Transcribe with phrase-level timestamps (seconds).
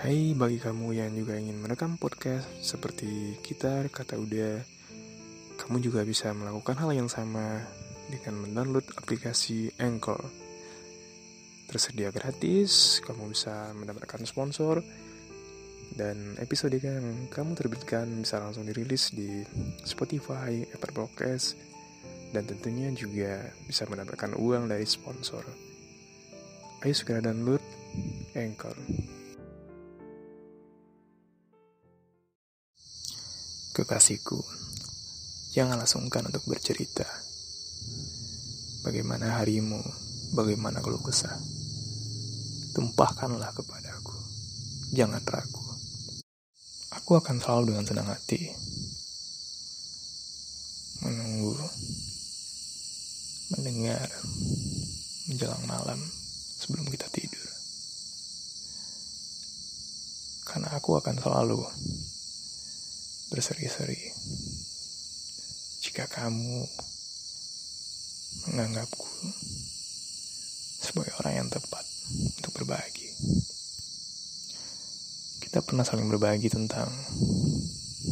[0.00, 4.64] Hai bagi kamu yang juga ingin merekam podcast seperti kita kata udah
[5.60, 7.60] Kamu juga bisa melakukan hal yang sama
[8.08, 10.24] dengan mendownload aplikasi Anchor.
[11.68, 14.80] Tersedia gratis, kamu bisa mendapatkan sponsor
[15.92, 19.44] Dan episode yang kamu terbitkan bisa langsung dirilis di
[19.84, 21.60] Spotify, Apple Podcast
[22.32, 25.44] Dan tentunya juga bisa mendapatkan uang dari sponsor.
[26.88, 27.60] Ayo segera download
[28.32, 28.72] Anchor
[33.80, 34.36] Kekasihku,
[35.56, 37.08] janganlah sungkan untuk bercerita.
[38.84, 39.80] Bagaimana harimu,
[40.36, 41.32] bagaimana keluh kesah.
[42.76, 44.12] Tumpahkanlah kepadaku,
[44.92, 45.64] jangan ragu.
[46.92, 48.52] Aku akan selalu dengan senang hati
[51.00, 51.56] menunggu,
[53.56, 54.04] mendengar,
[55.24, 55.96] menjelang malam
[56.60, 57.48] sebelum kita tidur.
[60.44, 61.64] Karena aku akan selalu
[63.30, 63.98] berseri-seri.
[65.86, 66.66] Jika kamu
[68.50, 69.06] menganggapku
[70.80, 73.06] sebagai orang yang tepat untuk berbagi.
[75.38, 76.90] Kita pernah saling berbagi tentang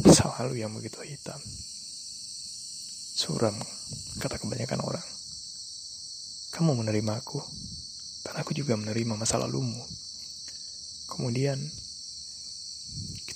[0.07, 1.39] masa lalu yang begitu hitam.
[3.19, 3.55] Suram,
[4.23, 5.07] kata kebanyakan orang.
[6.55, 7.43] Kamu menerima aku,
[8.23, 9.83] dan aku juga menerima masa lalumu.
[11.11, 11.59] Kemudian,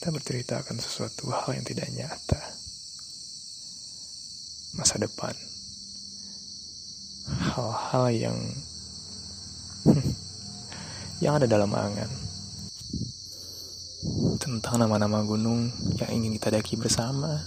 [0.03, 2.35] kita bercerita akan sesuatu hal yang tidak nyata.
[4.75, 5.31] Masa depan.
[7.23, 8.35] Hal-hal yang
[11.23, 12.11] yang ada dalam angan.
[14.43, 17.39] Tentang nama-nama gunung yang ingin kita daki bersama.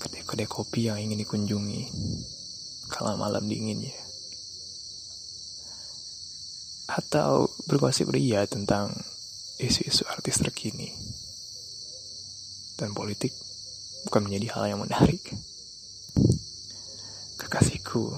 [0.00, 1.92] Kedai-kedai kopi yang ingin dikunjungi.
[2.88, 3.92] Kala malam dinginnya.
[6.88, 8.96] Atau bergosip ria tentang
[9.60, 11.01] isu-isu artis terkini.
[12.82, 13.30] Dan politik
[14.10, 15.22] bukan menjadi hal yang menarik.
[17.38, 18.10] Kekasihku,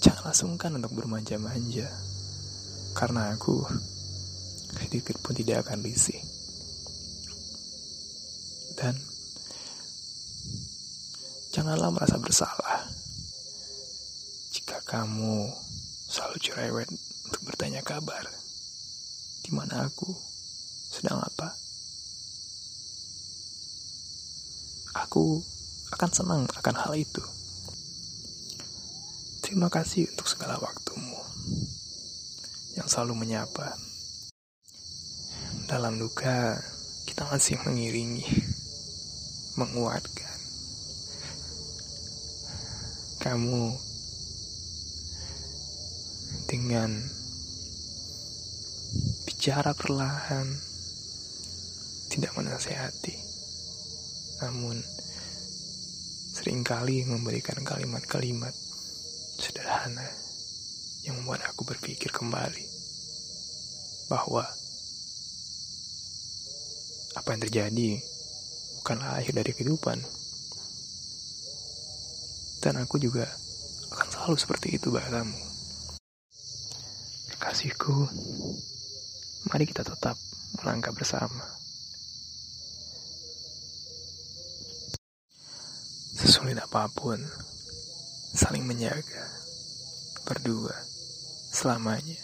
[0.00, 1.92] janganlah sungkan untuk bermanja-manja.
[2.96, 3.68] Karena aku
[4.80, 6.24] sedikit pun tidak akan risih.
[8.80, 8.96] Dan
[11.52, 12.88] janganlah merasa bersalah
[14.56, 15.52] jika kamu
[16.08, 16.88] selalu cerewet
[17.28, 18.24] untuk bertanya kabar
[19.44, 20.08] di mana aku
[20.88, 21.71] sedang apa.
[24.92, 25.40] Aku
[25.96, 27.24] akan senang akan hal itu.
[29.40, 31.16] Terima kasih untuk segala waktumu
[32.76, 33.76] yang selalu menyapa.
[35.68, 36.60] Dalam duka,
[37.08, 38.24] kita masih mengiringi,
[39.56, 40.36] menguatkan.
[43.20, 43.76] Kamu
[46.52, 47.00] dengan
[49.24, 50.52] bicara perlahan,
[52.12, 53.31] tidak menasehati,
[54.42, 54.74] namun
[56.34, 58.50] sering kali memberikan kalimat-kalimat
[59.38, 60.06] sederhana
[61.06, 62.66] yang membuat aku berpikir kembali
[64.10, 64.42] bahwa
[67.14, 67.90] apa yang terjadi
[68.82, 70.02] bukanlah akhir dari kehidupan.
[72.62, 73.26] Dan aku juga
[73.94, 75.38] akan selalu seperti itu bahasamu.
[77.34, 77.94] Kekasihku,
[79.50, 80.18] mari kita tetap
[80.58, 81.61] melangkah bersama.
[86.42, 87.22] Sesulit apa pun,
[88.34, 89.30] saling menjaga,
[90.26, 90.74] berdua,
[91.54, 92.18] selamanya.